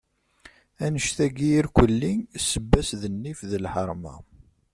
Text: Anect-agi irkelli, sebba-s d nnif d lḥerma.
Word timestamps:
Anect-agi 0.85 1.49
irkelli, 1.59 2.13
sebba-s 2.49 2.89
d 3.01 3.03
nnif 3.13 3.39
d 3.49 3.51
lḥerma. 3.63 4.15